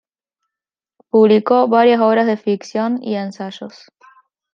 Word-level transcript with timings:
Publicó 1.11 1.67
varias 1.67 1.99
obras 2.01 2.25
de 2.25 2.35
ficción 2.35 3.03
y 3.03 3.17
ensayos. 3.17 3.85